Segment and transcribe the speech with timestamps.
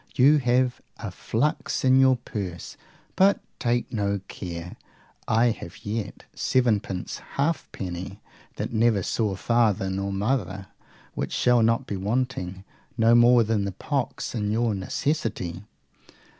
[0.15, 2.75] You have a flux in your purse;
[3.15, 4.75] but take no care.
[5.27, 8.19] I have yet sevenpence halfpenny
[8.55, 10.65] that never saw father nor mother,
[11.13, 12.63] which shall not be wanting,
[12.97, 15.65] no more than the pox, in your necessity.